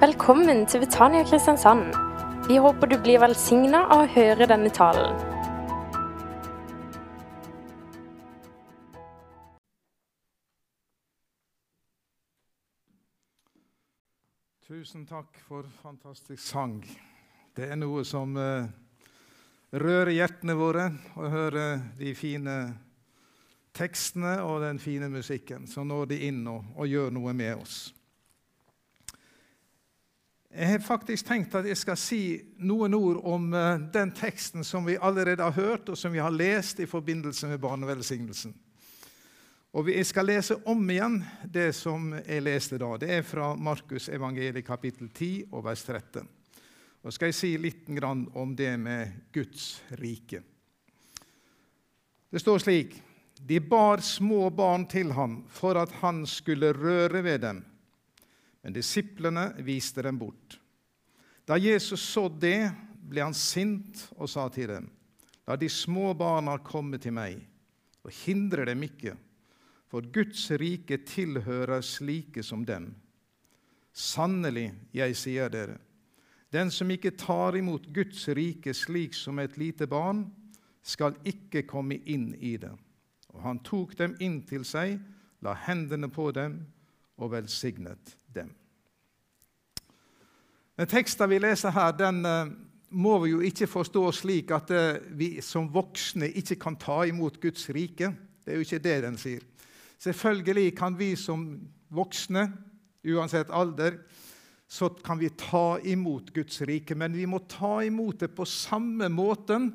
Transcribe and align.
Velkommen 0.00 0.66
til 0.66 0.80
Betania 0.82 1.22
Kristiansand. 1.22 1.94
Vi 2.48 2.56
håper 2.58 2.90
du 2.90 2.96
blir 2.98 3.20
velsigna 3.22 3.84
av 3.94 4.00
å 4.02 4.08
høre 4.10 4.48
denne 4.50 4.72
talen. 4.74 5.14
Tusen 14.66 15.06
takk 15.06 15.38
for 15.46 15.70
fantastisk 15.78 16.42
sang. 16.42 16.80
Det 17.54 17.70
er 17.70 17.78
noe 17.78 18.02
som 18.02 18.34
eh, 18.34 18.66
rører 19.78 20.16
hjertene 20.18 20.58
våre 20.58 20.90
å 21.14 21.30
høre 21.30 21.68
de 22.02 22.16
fine 22.18 22.62
tekstene 23.70 24.40
og 24.42 24.64
den 24.66 24.82
fine 24.82 25.06
musikken. 25.08 25.68
som 25.70 25.86
når 25.86 26.06
de 26.06 26.24
inn 26.26 26.48
og, 26.50 26.64
og 26.74 26.88
gjør 26.90 27.14
noe 27.14 27.32
med 27.32 27.62
oss. 27.62 27.92
Jeg 30.54 30.68
har 30.70 30.78
faktisk 30.86 31.26
tenkt 31.26 31.54
at 31.58 31.66
jeg 31.66 31.74
skal 31.80 31.96
si 31.98 32.20
noen 32.62 32.94
ord 32.94 33.16
om 33.26 33.48
eh, 33.58 33.80
den 33.90 34.12
teksten 34.14 34.62
som 34.62 34.84
vi 34.86 34.94
allerede 34.94 35.42
har 35.42 35.56
hørt, 35.56 35.88
og 35.90 35.98
som 35.98 36.14
vi 36.14 36.22
har 36.22 36.30
lest 36.30 36.78
i 36.78 36.86
forbindelse 36.86 37.48
med 37.50 37.58
barnevelsignelsen. 37.58 38.54
Og 39.74 39.90
Jeg 39.90 40.06
skal 40.06 40.28
lese 40.30 40.54
om 40.70 40.90
igjen 40.90 41.18
det 41.50 41.72
som 41.74 42.12
jeg 42.14 42.44
leste 42.46 42.78
da. 42.78 42.92
Det 43.02 43.10
er 43.10 43.26
fra 43.26 43.48
Markus 43.58 44.06
evangeliet 44.08 44.62
kapittel 44.66 45.08
10 45.10 45.50
og 45.50 45.64
vers 45.64 45.82
13. 45.82 46.28
Og 47.02 47.12
skal 47.12 47.32
jeg 47.32 47.40
si 47.40 47.50
litt 47.58 47.90
om 48.06 48.54
det 48.54 48.78
med 48.78 49.26
Guds 49.34 49.82
rike. 49.98 50.42
Det 52.30 52.38
står 52.38 52.58
slik 52.58 52.94
De 53.42 53.58
bar 53.60 53.98
små 53.98 54.50
barn 54.50 54.86
til 54.86 55.10
ham 55.12 55.42
for 55.50 55.74
at 55.74 55.90
han 56.00 56.24
skulle 56.26 56.72
røre 56.72 57.24
ved 57.24 57.40
dem. 57.40 57.64
Men 58.64 58.72
disiplene 58.72 59.50
viste 59.60 60.02
dem 60.02 60.18
bort. 60.18 60.58
Da 61.44 61.58
Jesus 61.60 62.00
så 62.00 62.28
det, 62.28 62.72
ble 63.04 63.20
han 63.20 63.36
sint 63.36 64.06
og 64.16 64.30
sa 64.32 64.48
til 64.48 64.70
dem.: 64.72 64.88
La 65.44 65.58
de 65.60 65.68
små 65.68 66.14
barna 66.16 66.56
komme 66.64 66.96
til 66.98 67.12
meg, 67.12 67.42
og 68.00 68.12
hindre 68.24 68.64
dem 68.64 68.86
ikke 68.86 69.12
for 69.92 70.02
Guds 70.10 70.48
rike 70.58 70.96
tilhører 71.06 71.84
slike 71.84 72.42
som 72.42 72.64
dem. 72.66 72.88
Sannelig, 73.92 74.72
jeg 74.90 75.14
sier 75.14 75.52
dere, 75.52 75.76
den 76.50 76.72
som 76.74 76.90
ikke 76.90 77.12
tar 77.18 77.54
imot 77.58 77.86
Guds 77.94 78.24
rike 78.34 78.74
slik 78.74 79.14
som 79.14 79.38
et 79.38 79.58
lite 79.60 79.86
barn, 79.86 80.24
skal 80.82 81.14
ikke 81.22 81.62
komme 81.68 82.00
inn 82.10 82.32
i 82.40 82.56
det. 82.58 82.72
Og 83.34 83.44
han 83.44 83.60
tok 83.62 83.94
dem 83.98 84.16
inn 84.22 84.40
til 84.48 84.66
seg, 84.66 84.98
la 85.42 85.54
hendene 85.66 86.10
på 86.10 86.30
dem 86.34 86.58
og 87.18 87.32
velsignet 87.32 88.16
dem. 88.34 88.50
Den 90.74 90.90
teksten 90.90 91.30
vi 91.30 91.38
leser 91.38 91.74
her, 91.74 91.92
den 91.94 92.24
eh, 92.26 92.50
må 92.94 93.18
vi 93.22 93.30
jo 93.30 93.42
ikke 93.46 93.68
forstå 93.70 94.04
slik 94.14 94.50
at 94.54 94.70
eh, 94.74 95.02
vi 95.14 95.36
som 95.42 95.70
voksne 95.70 96.32
ikke 96.34 96.58
kan 96.66 96.78
ta 96.80 97.04
imot 97.06 97.38
Guds 97.42 97.68
rike. 97.74 98.10
Det 98.42 98.52
er 98.52 98.58
jo 98.58 98.66
ikke 98.66 98.82
det 98.82 98.96
den 99.06 99.18
sier. 99.20 99.44
Selvfølgelig 100.02 100.74
kan 100.76 100.98
vi 100.98 101.14
som 101.16 101.46
voksne, 101.94 102.48
uansett 103.06 103.52
alder, 103.54 104.00
så 104.66 104.88
kan 105.04 105.20
vi 105.20 105.30
ta 105.38 105.78
imot 105.86 106.32
Guds 106.34 106.58
rike, 106.66 106.96
men 106.98 107.14
vi 107.14 107.28
må 107.30 107.38
ta 107.48 107.78
imot 107.86 108.24
det 108.24 108.32
på 108.34 108.46
samme 108.48 109.08
måten 109.12 109.70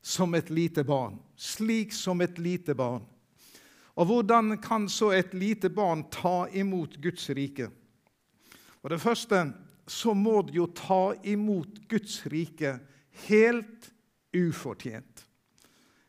som 0.00 0.34
et 0.38 0.50
lite 0.52 0.84
barn. 0.86 1.18
Slik 1.36 1.92
som 1.96 2.20
et 2.22 2.38
lite 2.38 2.76
barn. 2.78 3.02
Og 3.98 4.06
hvordan 4.06 4.56
kan 4.62 4.88
så 4.88 5.10
et 5.16 5.34
lite 5.34 5.70
barn 5.72 6.06
ta 6.12 6.46
imot 6.52 6.98
Guds 7.02 7.30
rike? 7.36 7.70
For 8.80 8.92
det 8.92 9.00
første 9.02 9.42
så 9.90 10.14
må 10.14 10.40
det 10.46 10.54
jo 10.56 10.68
ta 10.76 11.14
imot 11.26 11.82
Guds 11.90 12.22
rike 12.30 12.76
helt 13.26 13.90
ufortjent. 14.36 15.26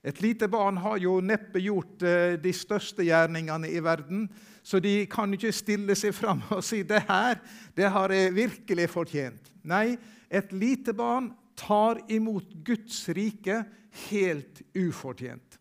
Et 0.02 0.22
lite 0.22 0.48
barn 0.50 0.80
har 0.82 0.98
jo 0.98 1.20
neppe 1.22 1.62
gjort 1.62 2.02
eh, 2.06 2.38
de 2.42 2.54
største 2.56 3.06
gjerningene 3.06 3.70
i 3.70 3.82
verden, 3.84 4.26
så 4.64 4.80
de 4.82 5.06
kan 5.10 5.30
ikke 5.34 5.54
stille 5.54 5.96
seg 5.98 6.14
fram 6.18 6.42
og 6.56 6.64
si 6.66 6.82
det 6.88 7.04
her 7.10 7.38
det 7.78 7.90
har 7.94 8.14
jeg 8.14 8.34
virkelig 8.38 8.90
fortjent. 8.94 9.52
Nei, 9.70 9.98
et 10.30 10.54
lite 10.54 10.94
barn 10.98 11.32
tar 11.60 12.02
imot 12.10 12.50
Guds 12.66 13.04
rike 13.14 13.62
helt 14.10 14.64
ufortjent. 14.74 15.61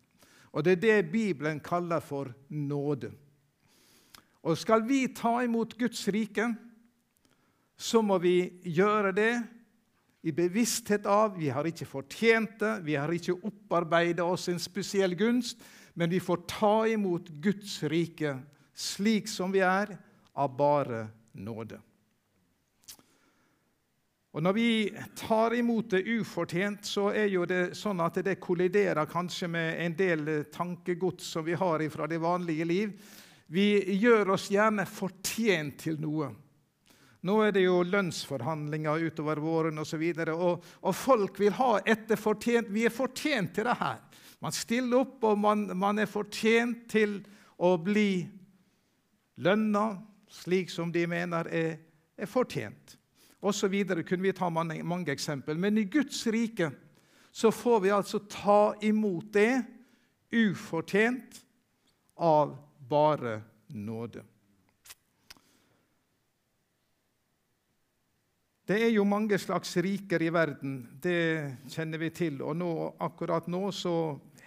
Og 0.51 0.65
Det 0.65 0.71
er 0.71 0.81
det 0.81 1.11
Bibelen 1.11 1.59
kaller 1.59 1.99
for 1.99 2.33
nåde. 2.49 3.11
Og 4.43 4.57
Skal 4.57 4.87
vi 4.87 5.07
ta 5.15 5.41
imot 5.43 5.77
Guds 5.77 6.07
rike, 6.07 6.55
så 7.77 8.01
må 8.01 8.17
vi 8.17 8.51
gjøre 8.63 9.11
det 9.11 9.33
i 10.23 10.31
bevissthet 10.31 11.05
av 11.09 11.37
vi 11.37 11.49
har 11.49 11.65
ikke 11.65 11.87
fortjent 11.89 12.59
det, 12.59 12.73
vi 12.85 12.93
har 12.93 13.09
ikke 13.09 13.39
opparbeidet 13.41 14.21
oss 14.21 14.49
en 14.51 14.61
spesiell 14.61 15.15
gunst, 15.17 15.61
men 15.95 16.11
vi 16.11 16.19
får 16.21 16.43
ta 16.47 16.75
imot 16.87 17.29
Guds 17.41 17.79
rike 17.89 18.35
slik 18.73 19.27
som 19.29 19.51
vi 19.53 19.63
er, 19.65 19.97
av 20.33 20.53
bare 20.57 21.07
nåde. 21.33 21.81
Og 24.31 24.43
Når 24.43 24.53
vi 24.53 24.93
tar 25.15 25.53
imot 25.53 25.89
det 25.91 26.05
ufortjent, 26.07 26.85
så 26.87 27.09
er 27.11 27.27
jo 27.27 27.43
det 27.45 27.73
sånn 27.75 27.99
at 27.99 28.21
det 28.23 28.37
kolliderer 28.39 29.09
kanskje 29.11 29.49
med 29.51 29.81
en 29.83 29.95
del 29.99 30.29
tankegods 30.53 31.33
som 31.33 31.43
vi 31.43 31.57
har 31.59 31.83
fra 31.91 32.07
det 32.07 32.21
vanlige 32.23 32.65
liv. 32.65 32.93
Vi 33.51 33.97
gjør 33.99 34.37
oss 34.37 34.47
gjerne 34.47 34.85
fortjent 34.87 35.81
til 35.83 35.99
noe. 35.99 36.29
Nå 37.27 37.35
er 37.43 37.51
det 37.53 37.65
jo 37.65 37.81
lønnsforhandlinger 37.83 39.03
utover 39.11 39.41
våren 39.43 39.83
osv. 39.83 39.99
Og, 39.99 40.23
så 40.23 40.37
og, 40.37 40.69
og 40.79 40.95
folk 40.95 41.41
vil 41.43 41.57
ha 41.59 41.73
etter 41.83 42.15
fortjent. 42.15 42.71
Vi 42.71 42.85
er 42.87 42.95
fortjent 42.95 43.51
til 43.57 43.67
det 43.67 43.75
her. 43.81 43.99
Man 44.41 44.55
stiller 44.55 45.03
opp, 45.03 45.19
og 45.27 45.37
man, 45.37 45.67
man 45.77 45.99
er 45.99 46.09
fortjent 46.09 46.87
til 46.89 47.19
å 47.61 47.75
bli 47.83 48.23
lønna 49.43 49.85
slik 50.31 50.71
som 50.71 50.89
de 50.95 51.03
mener 51.11 51.51
er, 51.51 51.75
er 52.15 52.31
fortjent. 52.31 52.95
Videre 53.41 54.03
kunne 54.03 54.23
vi 54.23 54.33
ta 54.37 54.49
mange, 54.49 54.83
mange 54.83 55.11
eksempel. 55.11 55.57
Men 55.57 55.77
i 55.77 55.83
Guds 55.83 56.27
rike 56.27 56.71
så 57.31 57.51
får 57.51 57.79
vi 57.79 57.91
altså 57.91 58.19
ta 58.19 58.75
imot 58.81 59.31
det 59.33 59.63
ufortjent 60.31 61.41
av 62.15 62.57
bare 62.89 63.41
nåde. 63.67 64.23
Det 68.71 68.77
er 68.85 68.91
jo 68.93 69.03
mange 69.03 69.35
slags 69.41 69.73
riker 69.83 70.21
i 70.21 70.29
verden, 70.31 70.75
det 71.01 71.57
kjenner 71.73 71.99
vi 71.99 72.11
til. 72.13 72.37
Og 72.45 72.55
nå, 72.55 72.69
akkurat 73.03 73.49
nå 73.51 73.65
så 73.75 73.95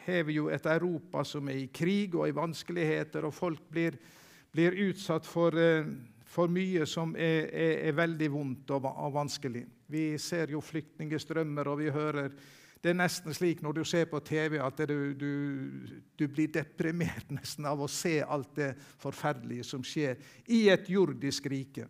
har 0.07 0.23
vi 0.29 0.39
jo 0.39 0.47
et 0.53 0.67
Europa 0.71 1.25
som 1.29 1.49
er 1.51 1.65
i 1.65 1.71
krig 1.73 2.15
og 2.15 2.29
i 2.29 2.37
vanskeligheter, 2.37 3.27
og 3.27 3.35
folk 3.35 3.67
blir, 3.69 3.99
blir 4.55 4.77
utsatt 4.87 5.27
for, 5.29 5.57
eh, 5.59 5.85
for, 6.35 6.51
mye 6.51 6.83
som 6.91 7.15
er, 7.15 7.47
er, 7.49 7.73
er 7.89 7.97
veldig 7.97 8.29
vondt 8.33 8.75
og, 8.75 8.89
og, 8.91 9.15
vanskelig. 9.15 9.63
Vi 9.87 10.05
ser 10.19 10.51
jo 10.51 10.63
flyktningstrømmer, 10.65 11.71
og 11.71 11.79
vi 11.83 11.95
hører 11.95 12.35
Det 12.85 12.91
er 12.91 12.99
nesten 12.99 13.33
slik 13.33 13.63
når 13.65 13.73
du 13.73 13.85
ser 13.89 14.05
på 14.05 14.19
TV, 14.21 14.59
at 14.61 14.83
du, 14.89 15.15
du, 15.17 15.31
du 16.19 16.27
blir 16.29 16.51
deprimert 16.53 17.31
nesten 17.39 17.65
av 17.65 17.81
å 17.81 17.89
se 17.89 18.19
alt 18.21 18.57
det 18.57 18.75
forferdelige 19.01 19.65
som 19.65 19.85
skjer 19.85 20.19
i 20.53 20.69
et 20.69 20.91
jordisk 20.91 21.47
rike. 21.47 21.87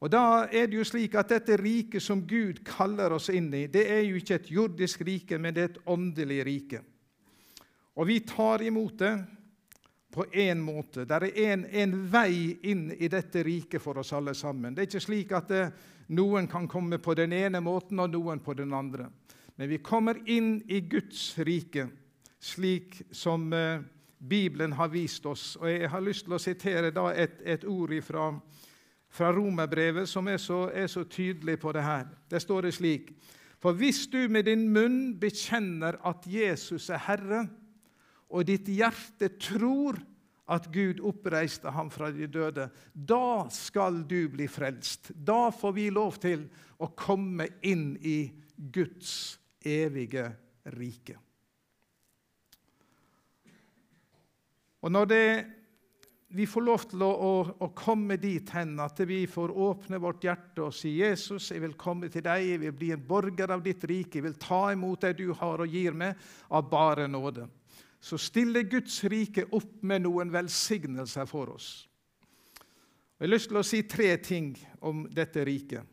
Og 0.00 0.10
da 0.12 0.46
er 0.52 0.66
det 0.68 0.76
jo 0.76 0.84
slik 0.84 1.14
at 1.16 1.30
Dette 1.32 1.56
riket 1.56 2.02
som 2.02 2.22
Gud 2.28 2.62
kaller 2.64 3.12
oss 3.16 3.30
inn 3.32 3.52
i, 3.56 3.66
det 3.72 3.86
er 3.88 4.02
jo 4.04 4.18
ikke 4.20 4.36
et 4.36 4.50
jordisk 4.52 5.04
rike, 5.06 5.38
men 5.38 5.54
det 5.54 5.62
er 5.62 5.70
et 5.72 5.86
åndelig 5.88 6.40
rike. 6.44 6.80
Og 7.96 8.08
vi 8.10 8.18
tar 8.26 8.64
imot 8.66 8.98
det 9.00 9.14
på 10.14 10.26
én 10.32 10.60
måte. 10.62 11.04
Det 11.04 11.30
er 11.34 11.64
en, 11.82 11.96
vei 12.10 12.54
inn 12.70 12.86
i 12.94 13.08
dette 13.10 13.42
riket 13.42 13.82
for 13.82 13.98
oss 13.98 14.12
alle 14.14 14.34
sammen. 14.34 14.74
Det 14.74 14.84
er 14.84 14.90
ikke 14.90 15.02
slik 15.02 15.34
at 15.34 15.50
det, 15.50 15.64
noen 16.14 16.46
kan 16.50 16.68
komme 16.70 17.00
på 17.02 17.16
den 17.18 17.32
ene 17.34 17.60
måten 17.64 18.00
og 18.00 18.12
noen 18.12 18.42
på 18.44 18.54
den 18.54 18.72
andre. 18.76 19.08
Men 19.56 19.70
vi 19.70 19.80
kommer 19.82 20.20
inn 20.30 20.58
i 20.68 20.80
Guds 20.90 21.32
rike 21.38 21.88
slik 22.44 23.00
som 23.14 23.52
eh, 23.52 23.80
Bibelen 24.18 24.74
har 24.78 24.92
vist 24.92 25.26
oss. 25.26 25.56
Og 25.60 25.70
Jeg 25.70 25.90
har 25.90 26.04
lyst 26.04 26.26
til 26.26 26.36
å 26.36 26.42
sitere 26.42 26.92
et, 27.14 27.40
et 27.44 27.64
ord 27.64 27.94
fra 28.04 28.28
fra 29.14 29.30
romerbrevet 29.32 30.08
som 30.10 30.26
er 30.28 30.40
så, 30.42 30.68
er 30.74 30.88
så 30.90 31.04
tydelig 31.06 31.58
på 31.62 31.72
det 31.72 31.84
her. 31.86 32.06
Det 32.30 32.42
står 32.42 32.66
det 32.66 32.74
slik.: 32.74 33.12
For 33.62 33.72
hvis 33.72 34.06
du 34.06 34.28
med 34.28 34.44
din 34.44 34.68
munn 34.72 35.14
bekjenner 35.20 35.96
at 36.04 36.26
Jesus 36.26 36.90
er 36.90 36.98
Herre, 36.98 37.46
og 38.34 38.46
ditt 38.48 38.68
hjerte 38.68 39.30
tror 39.38 40.00
at 40.50 40.66
Gud 40.74 41.00
oppreiste 41.06 41.70
ham 41.72 41.88
fra 41.92 42.10
de 42.12 42.26
døde, 42.28 42.66
da 42.92 43.46
skal 43.52 44.02
du 44.08 44.26
bli 44.32 44.48
frelst. 44.50 45.12
Da 45.14 45.48
får 45.54 45.76
vi 45.78 45.86
lov 45.94 46.18
til 46.20 46.44
å 46.82 46.90
komme 46.98 47.46
inn 47.64 47.94
i 48.02 48.18
Guds 48.54 49.38
evige 49.64 50.26
rike. 50.74 51.16
Og 54.84 54.92
når 54.92 55.08
det 55.08 55.26
vi 56.34 56.44
får 56.50 56.64
lov 56.66 56.84
til 56.90 57.02
å, 57.06 57.08
å, 57.08 57.34
å, 57.62 57.68
komme 57.78 58.16
dit 58.18 58.48
hen 58.56 58.72
at 58.82 58.98
vi 59.06 59.20
får 59.30 59.52
åpne 59.54 60.00
vårt 60.02 60.24
hjerte 60.26 60.64
og 60.66 60.74
si 60.74 60.96
Jesus, 60.98 61.52
jeg 61.52 61.62
vil 61.62 61.76
komme 61.78 62.10
til 62.10 62.24
deg, 62.26 62.42
jeg 62.48 62.60
vil 62.64 62.74
bli 62.74 62.88
en 62.90 63.04
borger 63.06 63.54
av 63.54 63.62
ditt 63.62 63.86
rike, 63.86 64.18
jeg 64.18 64.26
vil 64.26 64.40
ta 64.42 64.64
imot 64.74 65.06
det 65.06 65.12
du 65.20 65.28
har 65.38 65.62
og 65.62 65.76
gir 65.78 65.94
meg, 65.94 66.18
av 66.50 66.66
bare 66.72 67.06
nåde. 67.08 67.46
Så 68.04 68.18
stiller 68.20 68.66
Guds 68.68 68.98
rike 69.08 69.46
opp 69.56 69.78
med 69.80 70.02
noen 70.04 70.28
velsignelser 70.32 71.24
for 71.24 71.54
oss. 71.54 71.68
Jeg 73.16 73.24
har 73.24 73.30
lyst 73.32 73.48
til 73.48 73.56
å 73.56 73.64
si 73.64 73.78
tre 73.88 74.10
ting 74.20 74.50
om 74.84 75.06
dette 75.08 75.40
riket. 75.48 75.86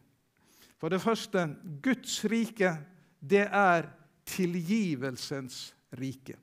For 0.76 0.92
det 0.92 1.00
første 1.00 1.46
Guds 1.80 2.18
rike, 2.28 2.74
det 3.22 3.46
er 3.48 3.88
tilgivelsens 4.28 5.70
rike. 6.02 6.36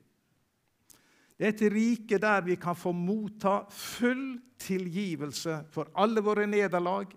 Det 1.37 1.45
er 1.45 1.53
et 1.53 1.61
rike 1.71 2.17
der 2.17 2.41
vi 2.47 2.55
kan 2.57 2.75
få 2.75 2.89
motta 2.95 3.59
full 3.69 4.39
tilgivelse 4.57 5.59
for 5.69 5.91
alle 5.93 6.23
våre 6.25 6.47
nederlag, 6.49 7.13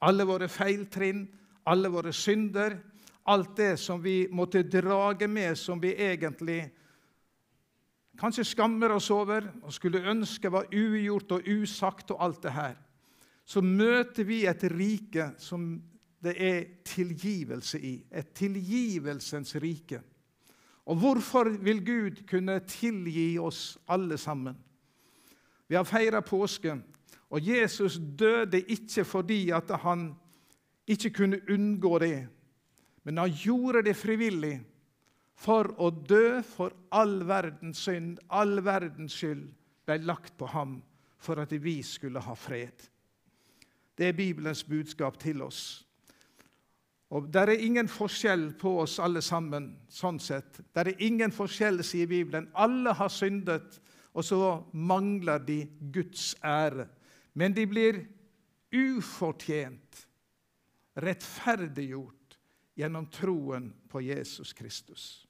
alle 0.00 0.24
våre 0.24 0.48
feiltrinn, 0.48 1.26
alle 1.68 1.92
våre 1.92 2.14
synder, 2.16 2.78
alt 3.28 3.52
det 3.60 3.74
som 3.80 4.00
vi 4.00 4.24
måtte 4.32 4.64
drage 4.64 5.28
med, 5.28 5.52
som 5.58 5.76
vi 5.84 5.92
egentlig 5.92 6.62
kanskje 8.18 8.44
skammer 8.44 8.94
oss 8.94 9.10
over 9.10 9.46
og 9.62 9.72
skulle 9.72 10.04
ønske 10.10 10.52
var 10.52 10.70
ugjort 10.72 11.32
og 11.32 11.48
usagt 11.48 12.10
og 12.14 12.22
alt 12.24 12.42
det 12.42 12.52
her. 12.52 12.74
Så 13.44 13.60
møter 13.60 14.24
vi 14.24 14.44
et 14.46 14.64
rike 14.72 15.32
som 15.38 15.82
det 16.24 16.34
er 16.40 16.64
tilgivelse 16.84 17.80
i. 17.80 17.94
Et 18.12 18.28
tilgivelsens 18.34 19.56
rike. 19.60 20.00
Og 20.86 20.96
hvorfor 20.96 21.48
vil 21.64 21.84
Gud 21.84 22.22
kunne 22.28 22.60
tilgi 22.68 23.38
oss 23.38 23.78
alle 23.88 24.18
sammen? 24.18 24.56
Vi 25.68 25.74
har 25.74 25.84
feira 25.84 26.20
påske, 26.20 26.76
og 27.30 27.48
Jesus 27.48 27.98
døde 28.18 28.60
ikke 28.60 29.04
fordi 29.04 29.50
at 29.50 29.70
han 29.80 30.12
ikke 30.86 31.10
kunne 31.10 31.40
unngå 31.50 31.98
det, 31.98 32.28
men 33.04 33.16
han 33.16 33.32
gjorde 33.32 33.82
det 33.82 33.96
frivillig 33.96 34.60
for 35.34 35.74
å 35.82 35.90
dø 35.90 36.40
for 36.46 36.74
all 36.94 37.22
verdens 37.26 37.82
synd, 37.86 38.18
all 38.28 38.60
verdens 38.64 39.16
skyld 39.18 39.48
ble 39.84 39.98
lagt 40.06 40.36
på 40.38 40.48
ham 40.52 40.78
for 41.18 41.40
at 41.42 41.52
vi 41.52 41.80
skulle 41.82 42.22
ha 42.22 42.34
fred. 42.38 42.86
Det 43.94 44.08
er 44.08 44.16
Bibelens 44.18 44.64
budskap 44.66 45.18
til 45.20 45.42
oss. 45.42 45.84
Og 47.14 47.28
Det 47.32 47.42
er 47.42 47.60
ingen 47.62 47.88
forskjell 47.88 48.52
på 48.58 48.80
oss 48.80 48.98
alle 48.98 49.22
sammen. 49.22 49.76
sånn 49.88 50.18
sett. 50.18 50.60
Det 50.74 50.86
er 50.86 51.02
ingen 51.02 51.30
forskjell, 51.30 51.84
sier 51.84 52.06
Bibelen. 52.06 52.50
Alle 52.54 52.92
har 52.92 53.08
syndet, 53.08 53.80
og 54.14 54.24
så 54.24 54.64
mangler 54.72 55.38
de 55.38 55.66
Guds 55.92 56.34
ære. 56.42 56.88
Men 57.34 57.52
de 57.52 57.66
blir 57.66 58.06
ufortjent 58.72 60.06
rettferdiggjort 60.96 62.38
gjennom 62.76 63.06
troen 63.06 63.72
på 63.88 64.00
Jesus 64.00 64.52
Kristus. 64.52 65.23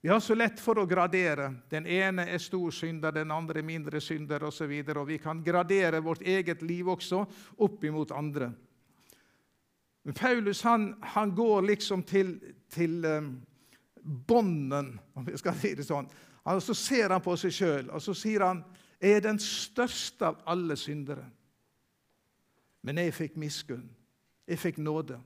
Vi 0.00 0.08
har 0.08 0.20
så 0.20 0.34
lett 0.34 0.60
for 0.60 0.78
å 0.78 0.86
gradere. 0.86 1.48
Den 1.70 1.86
ene 1.86 2.28
er 2.30 2.38
stor 2.38 2.70
synder, 2.70 3.12
den 3.12 3.32
andre 3.34 3.62
mindre 3.62 4.00
synder 4.00 4.44
osv. 4.46 4.70
Og, 4.70 4.84
så 4.86 5.00
og 5.00 5.08
vi 5.08 5.18
kan 5.18 5.42
gradere 5.44 6.00
vårt 6.04 6.22
eget 6.22 6.62
liv 6.62 6.88
også 6.88 7.24
opp 7.64 7.84
imot 7.84 8.12
andre. 8.14 8.52
Men 10.06 10.14
Paulus 10.14 10.62
han, 10.62 10.94
han 11.00 11.34
går 11.34 11.62
liksom 11.62 12.02
til, 12.06 12.36
til 12.70 13.04
um, 13.04 13.32
bånden, 14.28 15.00
om 15.14 15.26
vi 15.26 15.34
skal 15.38 15.56
si 15.58 15.72
det 15.74 15.88
sånn. 15.88 16.06
Og 16.46 16.62
Så 16.62 16.76
ser 16.78 17.10
han 17.10 17.24
på 17.24 17.34
seg 17.40 17.54
sjøl 17.56 17.88
og 17.90 18.02
så 18.02 18.14
sier 18.14 18.44
han, 18.46 18.64
'Jeg 19.00 19.16
er 19.16 19.20
den 19.20 19.38
største 19.38 20.26
av 20.26 20.38
alle 20.46 20.76
syndere.' 20.76 21.26
Men 22.82 22.98
jeg 22.98 23.14
fikk 23.14 23.36
miskunn. 23.36 23.90
Jeg 24.46 24.58
fikk 24.58 24.78
nåde. 24.78 25.18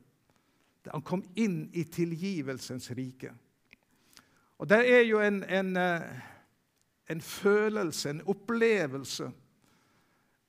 Han 0.89 1.03
kom 1.03 1.23
inn 1.37 1.69
i 1.77 1.85
tilgivelsens 1.85 2.91
rike. 2.97 3.35
Og 4.61 4.69
Det 4.69 4.81
er 4.93 5.07
jo 5.09 5.21
en, 5.25 5.41
en, 5.49 5.77
eh, 5.77 6.03
en 7.11 7.21
følelse, 7.21 8.11
en 8.11 8.23
opplevelse, 8.29 9.31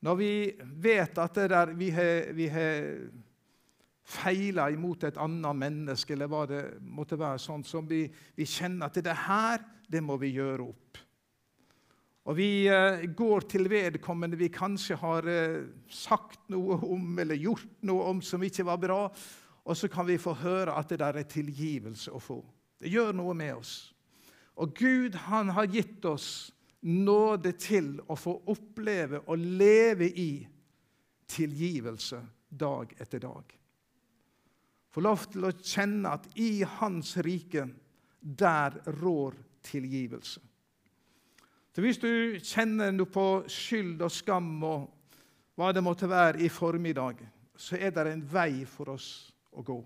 når 0.02 0.16
vi 0.20 0.32
vet 0.84 1.18
at 1.22 1.36
der 1.36 1.72
vi 1.78 1.90
har, 1.96 2.34
vi 2.34 2.48
har 2.52 2.90
feila 4.04 4.68
imot 4.74 5.06
et 5.08 5.20
annet 5.22 5.56
menneske, 5.56 6.14
eller 6.14 6.28
hva 6.28 6.44
det 6.50 6.64
måtte 6.82 7.20
være, 7.20 7.40
sånn 7.40 7.64
som 7.64 7.88
vi, 7.88 8.04
vi 8.36 8.48
kjenner 8.50 8.90
at 8.90 9.00
det 9.00 9.16
her, 9.28 9.64
det 9.88 10.02
må 10.04 10.18
vi 10.20 10.34
gjøre 10.36 10.66
opp. 10.66 11.00
Og 12.28 12.38
vi 12.38 12.68
eh, 12.70 13.06
går 13.18 13.48
til 13.50 13.70
vedkommende 13.72 14.38
vi 14.38 14.52
kanskje 14.54 15.00
har 15.00 15.26
eh, 15.30 15.64
sagt 15.90 16.44
noe 16.52 16.82
om 16.84 17.16
eller 17.20 17.40
gjort 17.40 17.80
noe 17.88 18.12
om 18.12 18.20
som 18.26 18.44
ikke 18.44 18.68
var 18.68 18.82
bra, 18.82 19.00
og 19.62 19.78
så 19.78 19.88
kan 19.88 20.06
vi 20.10 20.20
få 20.22 20.36
høre 20.42 20.76
at 20.76 20.92
det 20.92 21.00
der 21.00 21.22
er 21.22 21.32
tilgivelse 21.32 22.12
å 22.12 22.20
få. 22.22 22.42
Det 22.82 22.92
gjør 22.92 23.16
noe 23.16 23.34
med 23.38 23.56
oss. 23.56 23.92
Og 24.60 24.76
Gud 24.76 25.16
han 25.30 25.54
har 25.56 25.70
gitt 25.72 26.06
oss 26.06 26.52
nåde 26.82 27.54
til 27.62 27.94
å 28.10 28.18
få 28.18 28.36
oppleve 28.52 29.24
og 29.28 29.40
leve 29.40 30.10
i 30.10 30.32
tilgivelse 31.32 32.20
dag 32.50 32.92
etter 33.00 33.22
dag 33.24 33.58
få 34.92 35.04
lov 35.04 35.28
til 35.32 35.48
å 35.48 35.54
kjenne 35.56 36.16
at 36.18 36.28
i 36.40 36.64
Hans 36.80 37.16
rike, 37.24 37.68
der 38.22 38.76
rår 39.00 39.38
tilgivelse. 39.66 40.42
Så 41.72 41.82
Hvis 41.82 42.02
du 42.02 42.40
kjenner 42.44 42.92
noe 42.92 43.08
på 43.08 43.44
skyld 43.48 44.02
og 44.04 44.12
skam 44.12 44.52
og 44.68 44.90
hva 45.56 45.72
det 45.72 45.84
måtte 45.84 46.10
være 46.10 46.44
i 46.44 46.50
formiddag, 46.52 47.22
så 47.56 47.80
er 47.80 47.94
det 47.96 48.12
en 48.12 48.26
vei 48.28 48.66
for 48.68 48.92
oss 48.92 49.32
å 49.56 49.64
gå. 49.64 49.80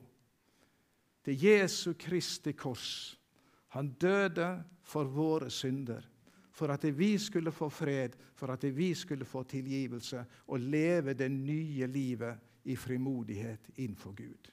Det 1.25 1.35
er 1.35 1.45
Jesu 1.45 1.93
Kristi 1.99 2.53
kors. 2.57 3.15
Han 3.75 3.91
døde 3.99 4.49
for 4.87 5.03
våre 5.11 5.49
synder, 5.51 6.05
for 6.55 6.71
at 6.71 6.85
vi 6.95 7.17
skulle 7.19 7.51
få 7.51 7.67
fred, 7.69 8.15
for 8.35 8.53
at 8.53 8.63
vi 8.71 8.93
skulle 8.95 9.27
få 9.27 9.43
tilgivelse 9.43 10.21
og 10.47 10.59
leve 10.59 11.13
det 11.13 11.27
nye 11.31 11.87
livet 11.87 12.39
i 12.63 12.75
frimodighet 12.75 13.69
innenfor 13.75 14.15
Gud. 14.15 14.51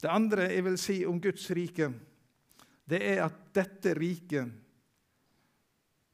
Det 0.00 0.08
andre 0.08 0.48
jeg 0.48 0.64
vil 0.64 0.78
si 0.80 0.96
om 1.04 1.20
Guds 1.20 1.50
rike, 1.52 1.90
det 2.88 3.02
er 3.12 3.26
at 3.26 3.36
dette 3.54 3.92
riket 3.94 4.48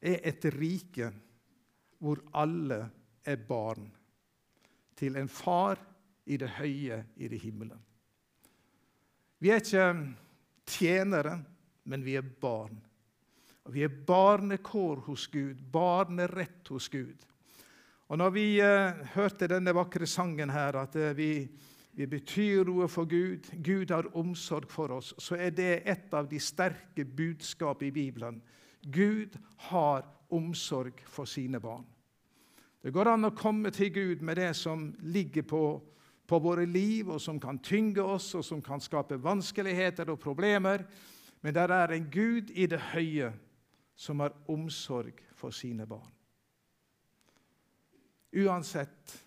er 0.02 0.18
et 0.26 0.50
rike 0.58 1.12
hvor 2.02 2.20
alle 2.34 2.82
er 3.24 3.38
barn 3.48 3.86
til 4.98 5.16
en 5.16 5.30
far 5.30 5.78
i 6.26 6.36
det 6.36 6.50
høye 6.58 7.04
i 7.16 7.28
det 7.30 7.40
himmelen. 7.40 7.78
Vi 9.38 9.50
er 9.54 9.62
ikke 9.62 9.90
tjenere, 10.66 11.38
men 11.84 12.04
vi 12.04 12.16
er 12.18 12.26
barn. 12.40 12.76
Og 13.66 13.74
Vi 13.74 13.82
er 13.82 13.94
barnekår 14.06 15.00
hos 15.06 15.26
Gud, 15.26 15.58
barnerett 15.72 16.68
hos 16.68 16.88
Gud. 16.88 17.24
Og 18.08 18.18
når 18.18 18.30
vi 18.30 18.60
eh, 18.62 19.06
hørte 19.16 19.48
denne 19.50 19.74
vakre 19.74 20.06
sangen 20.06 20.50
her, 20.50 20.78
at 20.78 20.94
eh, 20.96 21.16
vi 21.16 21.30
vi 21.96 22.04
betyr 22.04 22.68
noe 22.68 22.90
for 22.92 23.08
Gud, 23.08 23.46
Gud 23.64 23.88
har 23.90 24.10
omsorg 24.20 24.68
for 24.68 24.92
oss, 24.98 25.14
så 25.16 25.38
er 25.40 25.54
det 25.56 25.80
et 25.88 26.12
av 26.14 26.26
de 26.28 26.36
sterke 26.36 27.06
budskap 27.08 27.80
i 27.86 27.88
Bibelen. 27.90 28.42
Gud 28.84 29.38
har 29.70 30.04
omsorg 30.28 31.00
for 31.08 31.24
sine 31.24 31.56
barn. 31.60 31.86
Det 32.84 32.92
går 32.92 33.14
an 33.14 33.30
å 33.30 33.32
komme 33.32 33.72
til 33.72 33.88
Gud 33.94 34.20
med 34.20 34.36
det 34.36 34.50
som 34.58 34.90
ligger 35.08 35.46
på, 35.48 35.62
på 36.26 36.38
våre 36.42 36.66
liv, 36.66 37.10
og 37.10 37.20
som 37.22 37.38
kan 37.40 37.58
tynge 37.58 38.02
oss, 38.02 38.32
og 38.34 38.44
som 38.44 38.62
kan 38.62 38.82
skape 38.82 39.18
vanskeligheter 39.22 40.10
og 40.10 40.20
problemer. 40.20 40.84
Men 41.40 41.54
det 41.54 41.66
er 41.70 41.94
en 41.94 42.10
Gud 42.10 42.50
i 42.50 42.66
det 42.66 42.80
høye 42.92 43.30
som 43.96 44.20
har 44.20 44.34
omsorg 44.50 45.22
for 45.38 45.54
sine 45.54 45.86
barn. 45.86 46.12
Uansett 48.36 49.22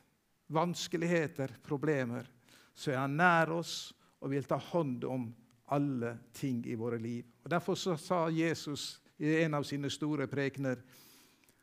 vanskeligheter, 0.53 1.56
problemer, 1.63 2.27
så 2.74 2.91
er 2.91 3.01
han 3.03 3.18
nær 3.18 3.53
oss 3.58 3.94
og 4.20 4.34
vil 4.34 4.46
ta 4.46 4.60
hånd 4.60 5.06
om 5.08 5.29
alle 5.74 6.15
ting 6.34 6.62
i 6.68 6.77
våre 6.77 7.00
liv. 7.01 7.25
Og 7.44 7.50
Derfor 7.51 7.75
sa 7.98 8.27
Jesus 8.29 9.00
i 9.18 9.41
en 9.44 9.58
av 9.58 9.65
sine 9.68 9.89
store 9.91 10.27
prekener 10.27 10.82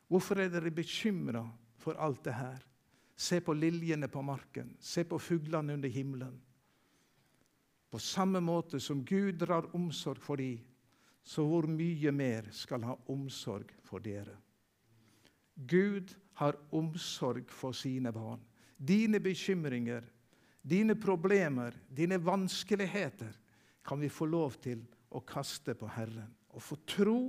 Hvorfor 0.06 0.38
er 0.38 0.50
dere 0.52 0.70
bekymra 0.70 1.40
for 1.82 1.98
alt 1.98 2.20
det 2.24 2.36
her? 2.36 2.60
Se 3.16 3.40
på 3.40 3.54
liljene 3.56 4.08
på 4.12 4.22
marken, 4.22 4.74
se 4.80 5.04
på 5.04 5.18
fuglene 5.18 5.74
under 5.74 5.88
himmelen. 5.88 6.34
På 7.90 7.98
samme 7.98 8.40
måte 8.40 8.80
som 8.80 9.04
Gud 9.04 9.38
drar 9.40 9.70
omsorg 9.76 10.20
for 10.20 10.36
dem, 10.36 10.58
så 11.26 11.42
hvor 11.42 11.66
mye 11.66 12.12
mer 12.12 12.50
skal 12.54 12.84
ha 12.86 12.94
omsorg 13.10 13.72
for 13.82 14.04
dere? 14.04 14.36
Gud 15.56 16.12
har 16.38 16.58
omsorg 16.76 17.48
for 17.50 17.72
sine 17.72 18.12
barn. 18.12 18.42
Dine 18.76 19.18
bekymringer, 19.24 20.04
Dine 20.66 20.96
problemer, 20.98 21.74
dine 21.88 22.18
vanskeligheter, 22.18 23.32
kan 23.84 24.00
vi 24.00 24.08
få 24.08 24.26
lov 24.26 24.56
til 24.58 24.80
å 25.14 25.20
kaste 25.22 25.76
på 25.78 25.86
Herren 25.94 26.32
og 26.50 26.62
få 26.62 26.78
tro 26.90 27.20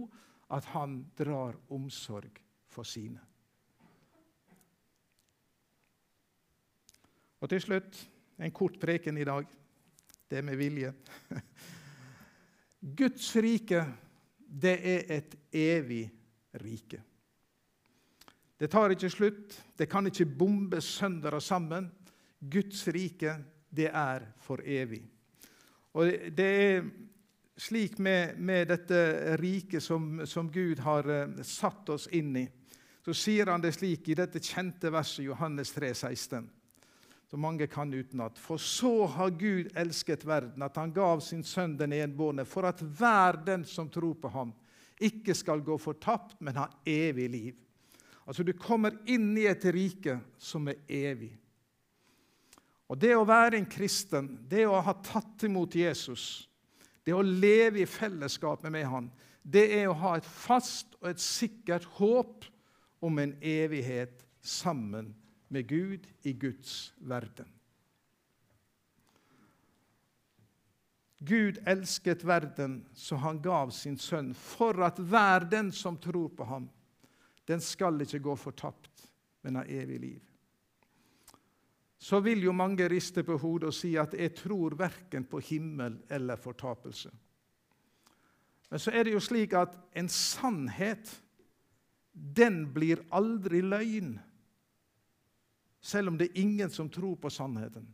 at 0.50 0.66
Han 0.74 1.04
drar 1.18 1.54
omsorg 1.70 2.40
for 2.66 2.88
sine. 2.88 3.22
Og 7.42 7.50
til 7.50 7.62
slutt 7.62 8.00
en 8.42 8.54
kort 8.54 8.80
preken 8.82 9.18
i 9.18 9.26
dag. 9.28 9.46
Det 10.30 10.44
med 10.44 10.58
vilje. 10.60 10.94
Guds 13.00 13.36
rike, 13.36 13.84
det 14.48 14.78
er 14.82 15.14
et 15.18 15.36
evig 15.54 16.06
rike. 16.62 17.02
Det 18.58 18.70
tar 18.72 18.94
ikke 18.94 19.10
slutt. 19.10 19.58
Det 19.78 19.90
kan 19.90 20.08
ikke 20.10 20.26
bombes 20.26 20.86
sønder 20.98 21.38
og 21.38 21.44
sammen. 21.44 21.92
Guds 22.40 22.88
rike, 22.88 23.38
det 23.70 23.90
er 23.94 24.26
for 24.42 24.62
evig. 24.66 25.04
Og 25.94 26.12
det 26.38 26.48
er 26.48 26.90
slik 27.58 27.98
med, 28.00 28.38
med 28.38 28.68
dette 28.70 29.38
riket 29.42 29.84
som, 29.84 30.22
som, 30.26 30.50
Gud 30.52 30.80
har 30.86 31.10
uh, 31.10 31.42
satt 31.42 31.90
oss 31.90 32.06
inn 32.14 32.36
i, 32.38 32.46
så 33.06 33.16
sier 33.16 33.50
han 33.50 33.64
det 33.64 33.74
slik 33.74 34.10
i 34.12 34.18
dette 34.18 34.42
kjente 34.44 34.92
verset 34.94 35.26
Johannes 35.26 35.72
3, 35.74 35.94
16, 35.96 36.50
som 37.28 37.42
mange 37.44 37.68
kan 37.68 37.94
utenat. 37.94 38.40
For 38.40 38.58
så 38.58 39.06
har 39.06 39.30
Gud 39.36 39.72
elsket 39.76 40.26
verden, 40.28 40.64
at 40.64 40.78
han 40.80 40.94
gav 40.96 41.20
sin 41.22 41.44
sønn 41.44 41.76
den 41.80 41.94
enbårne, 41.94 42.46
for 42.48 42.68
at 42.70 42.82
hver 42.82 43.42
den 43.46 43.66
som 43.68 43.90
tror 43.92 44.16
på 44.22 44.32
ham, 44.32 44.54
ikke 44.98 45.36
skal 45.38 45.62
gå 45.62 45.78
fortapt, 45.78 46.40
men 46.42 46.58
ha 46.58 46.70
evig 46.88 47.30
liv. 47.30 47.56
Altså, 48.28 48.44
Du 48.44 48.54
kommer 48.54 48.96
inn 49.06 49.36
i 49.38 49.46
et 49.48 49.66
rike 49.66 50.20
som 50.38 50.68
er 50.68 50.80
evig. 50.88 51.36
Og 52.88 52.98
Det 52.98 53.16
å 53.16 53.28
være 53.28 53.58
en 53.58 53.70
kristen, 53.70 54.40
det 54.48 54.66
å 54.66 54.80
ha 54.82 54.94
tatt 55.04 55.44
imot 55.44 55.76
Jesus, 55.76 56.48
det 57.04 57.14
å 57.14 57.22
leve 57.22 57.84
i 57.84 57.88
fellesskapet 57.88 58.72
med 58.72 58.88
han, 58.88 59.12
det 59.44 59.68
er 59.80 59.88
å 59.88 59.96
ha 59.96 60.16
et 60.18 60.26
fast 60.28 60.96
og 61.02 61.10
et 61.12 61.22
sikkert 61.24 61.86
håp 62.00 62.48
om 63.04 63.20
en 63.20 63.36
evighet 63.44 64.26
sammen 64.42 65.14
med 65.48 65.68
Gud 65.68 66.08
i 66.24 66.34
Guds 66.34 66.94
verden. 66.98 67.48
Gud 71.20 71.58
elsket 71.66 72.24
verden, 72.24 72.86
så 72.94 73.16
han 73.16 73.42
gav 73.42 73.72
sin 73.74 73.98
sønn, 73.98 74.34
for 74.38 74.78
at 74.86 75.00
hver 75.00 75.48
den 75.50 75.72
som 75.74 75.98
tror 75.98 76.30
på 76.30 76.46
ham, 76.46 76.70
den 77.48 77.62
skal 77.64 78.02
ikke 78.04 78.22
gå 78.22 78.36
fortapt, 78.38 79.08
men 79.42 79.58
ha 79.58 79.64
evig 79.66 80.00
liv. 80.00 80.24
Så 81.98 82.20
vil 82.22 82.44
jo 82.46 82.54
mange 82.54 82.86
riste 82.92 83.24
på 83.26 83.40
hodet 83.42 83.72
og 83.72 83.74
si 83.74 83.96
at 83.98 84.14
'jeg 84.14 84.36
tror 84.36 84.76
verken 84.78 85.26
på 85.26 85.40
himmel 85.40 85.98
eller 86.10 86.36
fortapelse'. 86.36 87.14
Men 88.70 88.80
så 88.80 88.92
er 88.92 89.04
det 89.04 89.14
jo 89.14 89.20
slik 89.20 89.54
at 89.54 89.76
en 89.96 90.10
sannhet, 90.10 91.22
den 92.14 92.74
blir 92.74 92.98
aldri 93.12 93.62
løgn. 93.62 94.20
Selv 95.82 96.12
om 96.12 96.18
det 96.18 96.30
er 96.30 96.42
ingen 96.42 96.70
som 96.70 96.90
tror 96.90 97.16
på 97.22 97.30
sannheten. 97.30 97.88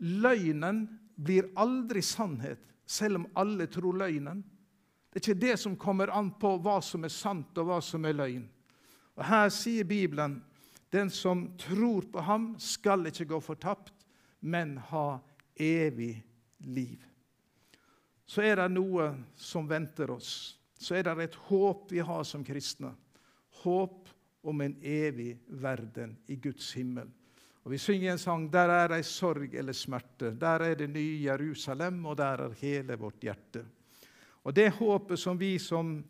Løgnen 0.00 0.86
blir 1.16 1.50
aldri 1.60 2.02
sannhet, 2.02 2.62
selv 2.86 3.20
om 3.20 3.26
alle 3.38 3.66
tror 3.70 3.98
løgnen. 4.00 4.42
Det 5.10 5.20
er 5.20 5.24
ikke 5.24 5.42
det 5.42 5.56
som 5.60 5.76
kommer 5.78 6.12
an 6.14 6.30
på 6.40 6.54
hva 6.62 6.78
som 6.84 7.04
er 7.04 7.12
sant, 7.12 7.56
og 7.58 7.68
hva 7.68 7.80
som 7.84 8.04
er 8.06 8.16
løgn. 8.16 8.46
Og 9.18 9.26
Her 9.26 9.50
sier 9.52 9.84
Bibelen 9.84 10.38
den 10.90 11.10
som 11.10 11.44
tror 11.58 12.06
på 12.10 12.22
ham, 12.26 12.54
skal 12.58 13.06
ikke 13.06 13.28
gå 13.30 13.40
fortapt, 13.42 13.92
men 14.40 14.76
ha 14.90 15.20
evig 15.54 16.16
liv. 16.58 16.98
Så 18.26 18.42
er 18.46 18.58
det 18.58 18.70
noe 18.72 19.12
som 19.38 19.68
venter 19.70 20.10
oss. 20.14 20.56
Så 20.80 20.96
er 20.96 21.04
det 21.06 21.16
et 21.24 21.38
håp 21.50 21.90
vi 21.92 22.02
har 22.02 22.24
som 22.26 22.44
kristne. 22.46 22.94
Håp 23.62 24.08
om 24.42 24.60
en 24.60 24.76
evig 24.82 25.38
verden 25.46 26.16
i 26.26 26.36
Guds 26.36 26.72
himmel. 26.72 27.08
Og 27.62 27.72
Vi 27.72 27.78
synger 27.78 28.12
en 28.12 28.18
sang 28.18 28.50
'Der 28.50 28.68
er 28.68 28.92
ei 28.96 29.02
sorg 29.02 29.54
eller 29.54 29.72
smerte'. 29.72 30.38
Der 30.38 30.60
er 30.60 30.74
det 30.74 30.90
nye 30.90 31.22
Jerusalem, 31.22 32.06
og 32.06 32.16
der 32.16 32.24
er 32.24 32.52
hele 32.52 32.96
vårt 32.96 33.20
hjerte. 33.20 33.64
Og 34.44 34.56
Det 34.56 34.72
håpet 34.72 35.18
som 35.18 35.40
vi 35.40 35.58
som 35.58 36.04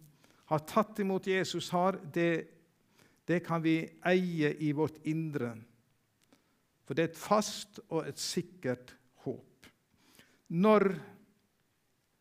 har 0.45 0.59
tatt 0.59 0.99
imot 0.99 1.27
Jesus, 1.27 1.71
har, 1.71 1.99
det, 2.15 2.49
det 3.27 3.45
kan 3.45 3.63
vi 3.63 3.89
eie 4.07 4.55
i 4.59 4.73
vårt 4.73 4.99
indre. 5.05 5.57
For 6.85 6.95
det 6.95 7.03
er 7.03 7.09
et 7.13 7.17
fast 7.17 7.81
og 7.89 8.09
et 8.09 8.19
sikkert 8.19 8.95
håp. 9.15 9.67
Når 10.49 10.95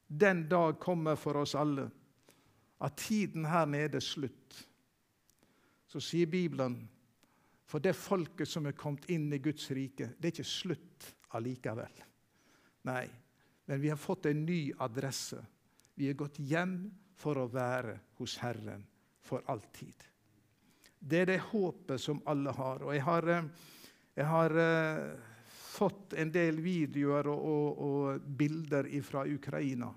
den 0.07 0.47
dag 0.49 0.79
kommer 0.79 1.15
for 1.15 1.41
oss 1.41 1.55
alle, 1.55 1.89
at 2.81 2.97
tiden 2.97 3.45
her 3.45 3.65
nede 3.65 3.97
er 3.97 4.05
slutt, 4.05 4.68
så 5.89 6.01
sier 6.03 6.29
Bibelen 6.29 6.77
for 7.69 7.81
det 7.81 7.95
folket 7.97 8.49
som 8.49 8.65
er 8.65 8.77
kommet 8.77 9.05
inn 9.13 9.27
i 9.33 9.41
Guds 9.41 9.69
rike, 9.73 10.11
det 10.17 10.29
er 10.29 10.33
ikke 10.33 10.47
slutt 10.47 11.09
allikevel. 11.37 12.03
Nei, 12.89 13.05
men 13.69 13.81
vi 13.81 13.91
har 13.91 13.99
fått 14.01 14.29
en 14.29 14.41
ny 14.45 14.71
adresse. 14.81 15.41
Vi 15.93 16.09
er 16.09 16.17
gått 16.17 16.39
hjem 16.41 16.79
for 17.19 17.37
å 17.37 17.49
være 17.51 17.99
hos 18.17 18.37
Herren 18.41 18.85
for 19.21 19.45
alltid. 19.51 20.05
Det 20.99 21.21
er 21.21 21.29
det 21.29 21.43
håpet 21.51 22.01
som 22.01 22.21
alle 22.29 22.53
har. 22.57 22.81
Og 22.85 22.95
jeg 22.95 23.03
har, 23.05 23.29
eh, 23.29 23.49
jeg 24.17 24.27
har 24.27 24.55
uh, 24.57 25.29
fått 25.45 26.13
en 26.17 26.31
del 26.33 26.59
videoer 26.63 27.29
og, 27.29 27.45
og, 27.45 27.85
og 27.85 28.33
bilder 28.39 28.89
fra 29.05 29.23
Ukraina. 29.29 29.93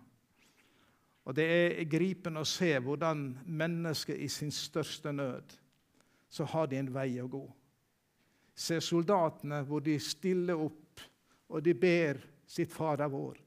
Og 1.25 1.35
Det 1.35 1.49
er 1.49 1.85
gripende 1.91 2.43
å 2.43 2.49
se 2.49 2.71
hvordan 2.79 3.25
mennesker 3.47 4.19
i 4.19 4.29
sin 4.29 4.51
største 4.53 5.13
nød 5.15 5.57
så 6.33 6.47
har 6.49 6.71
de 6.71 6.81
en 6.81 6.95
vei 6.95 7.11
å 7.21 7.29
gå 7.29 7.45
Se 8.55 8.81
soldatene 8.85 9.63
hvor 9.65 9.81
de 9.81 9.97
stiller 10.01 10.61
opp, 10.61 11.01
og 11.49 11.63
de 11.65 11.75
ber 11.75 12.21
sitt 12.49 12.73
Fader 12.73 13.09
vår. 13.13 13.39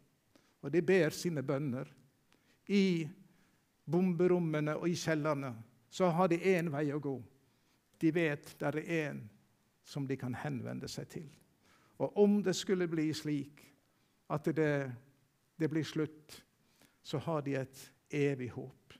Og 0.66 0.74
de 0.74 0.82
ber 0.82 1.14
sine 1.14 1.44
bønner. 1.46 1.88
I 2.74 3.06
bomberommene 3.86 4.74
og 4.80 4.90
i 4.90 4.98
kjellerne 4.98 5.54
så 5.94 6.10
har 6.10 6.32
de 6.32 6.42
én 6.56 6.72
vei 6.74 6.88
å 6.94 7.00
gå. 7.02 7.16
De 8.02 8.12
vet 8.12 8.50
det 8.60 8.72
er 8.72 8.80
én 9.06 9.22
som 9.86 10.08
de 10.10 10.18
kan 10.18 10.34
henvende 10.34 10.90
seg 10.90 11.10
til. 11.14 11.30
Og 12.02 12.18
om 12.20 12.40
det 12.44 12.56
skulle 12.58 12.90
bli 12.90 13.12
slik 13.16 13.62
at 14.34 14.50
det, 14.58 14.90
det 15.56 15.70
blir 15.70 15.86
slutt, 15.86 16.42
så 17.06 17.22
har 17.22 17.46
de 17.46 17.54
et 17.62 17.84
evig 18.10 18.50
håp. 18.58 18.98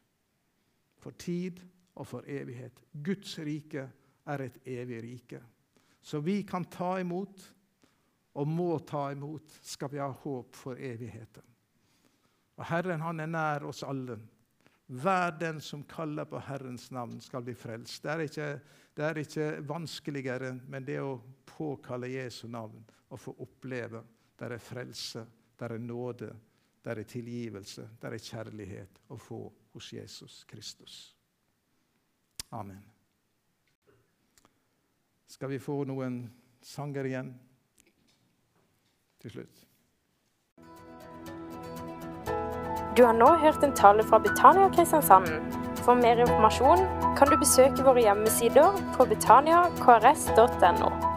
For 1.02 1.18
tid 1.18 1.60
og 1.96 2.08
for 2.08 2.28
evighet. 2.28 2.80
Guds 2.92 3.38
rike 3.40 3.88
er 4.26 4.46
et 4.46 4.58
evig 4.68 5.02
rike. 5.04 5.42
Så 6.02 6.20
vi 6.20 6.44
kan 6.44 6.66
ta 6.70 6.98
imot, 7.02 7.52
og 8.36 8.48
må 8.48 8.80
ta 8.84 9.08
imot, 9.14 9.60
skal 9.64 9.90
vi 9.94 10.02
ha 10.04 10.10
håp 10.12 10.56
for 10.56 10.80
evigheten. 10.80 11.44
Og 12.56 12.66
Herren 12.68 13.04
han 13.04 13.24
er 13.24 13.32
nær 13.32 13.66
oss 13.68 13.84
alle. 13.84 14.18
Hver 14.86 15.32
den 15.40 15.62
som 15.64 15.84
kaller 15.90 16.28
på 16.30 16.40
Herrens 16.46 16.92
navn, 16.92 17.18
skal 17.22 17.44
bli 17.44 17.56
frelst. 17.58 18.04
Det 18.04 18.12
er 18.12 18.26
ikke, 18.28 18.50
det 18.96 19.06
er 19.06 19.22
ikke 19.22 19.48
vanskeligere, 19.68 20.52
men 20.68 20.86
det 20.86 21.00
å 21.02 21.18
påkalle 21.50 22.12
Jesu 22.12 22.46
navn 22.52 22.84
og 23.10 23.20
få 23.20 23.34
oppleve 23.42 24.04
der 24.40 24.52
er 24.52 24.62
frelse, 24.62 25.26
der 25.60 25.74
er 25.74 25.80
nåde, 25.80 26.36
der 26.86 27.00
er 27.00 27.04
tilgivelse, 27.04 27.90
der 28.02 28.14
er 28.14 28.22
kjærlighet 28.22 29.00
å 29.10 29.18
få 29.18 29.42
hos 29.74 29.94
Jesus 29.94 30.44
Kristus. 30.48 31.15
Amen. 32.56 32.80
Skal 35.28 35.52
vi 35.52 35.58
få 35.60 35.82
noen 35.90 36.22
sanger 36.64 37.08
igjen 37.10 37.34
til 39.20 39.34
slutt? 39.34 39.64
Du 42.96 43.02
har 43.04 43.18
nå 43.18 43.28
hørt 43.42 43.66
en 43.68 43.76
tale 43.76 44.06
fra 44.08 44.22
Betania 44.24 44.70
Kristiansand. 44.72 45.28
For 45.84 46.00
mer 46.00 46.22
informasjon 46.24 46.86
kan 47.20 47.28
du 47.28 47.36
besøke 47.42 47.84
våre 47.84 48.06
hjemmesider 48.06 48.80
på 48.96 49.10
betaniakrs.no. 49.12 51.15